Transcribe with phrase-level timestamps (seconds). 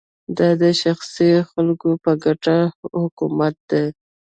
[0.37, 2.57] دا د شخصي خلکو په ګټه
[2.99, 3.85] حکومت دی